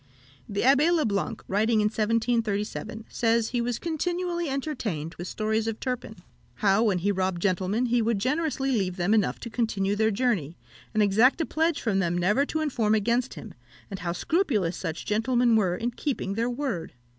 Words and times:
The 0.49 0.61
Abbé 0.63 0.91
le 0.91 1.05
Blanc, 1.05 1.43
writing 1.47 1.79
in 1.79 1.85
1737, 1.85 3.05
says 3.07 3.49
he 3.49 3.61
was 3.61 3.77
continually 3.77 4.49
entertained 4.49 5.13
with 5.13 5.27
stories 5.27 5.67
of 5.67 5.79
Turpin 5.79 6.15
how, 6.55 6.81
when 6.81 6.97
he 6.97 7.11
robbed 7.11 7.39
gentlemen, 7.39 7.85
he 7.85 8.01
would 8.01 8.17
generously 8.17 8.71
leave 8.71 8.97
them 8.97 9.13
enough 9.13 9.39
to 9.41 9.49
continue 9.51 9.95
their 9.95 10.09
journey, 10.09 10.57
and 10.95 11.03
exact 11.03 11.39
a 11.39 11.45
pledge 11.45 11.79
from 11.83 11.99
them 11.99 12.17
never 12.17 12.47
to 12.47 12.61
inform 12.61 12.95
against 12.95 13.35
him, 13.35 13.53
and 13.91 13.99
how 13.99 14.11
scrupulous 14.11 14.75
such 14.75 15.05
gentlemen 15.05 15.55
were 15.55 15.75
in 15.75 15.91
keeping 15.91 16.33
their 16.33 16.49
word. 16.49 16.93